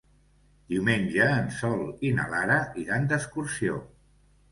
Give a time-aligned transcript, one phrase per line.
[0.73, 3.77] Diumenge en Sol i na Lara iran d'excursió.